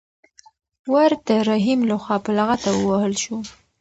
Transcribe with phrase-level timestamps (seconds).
[0.91, 3.37] ور د رحیم لخوا په لغته ووهل شو.